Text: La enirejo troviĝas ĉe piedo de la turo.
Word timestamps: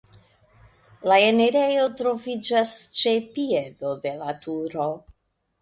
La 1.11 1.17
enirejo 1.25 1.83
troviĝas 2.01 2.73
ĉe 3.01 3.15
piedo 3.39 3.95
de 4.07 4.19
la 4.23 4.37
turo. 4.47 4.91